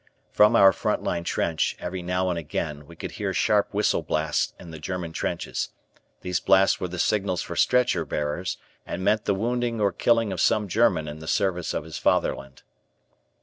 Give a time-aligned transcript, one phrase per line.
[0.31, 4.55] From our front line trench, every now and again, we could hear sharp whistle blasts
[4.59, 5.69] in the German trenches.
[6.21, 10.41] These blasts were the signals for stretcher bearers, and meant the wounding or killing of
[10.41, 12.63] some German in the service of his Fatherland.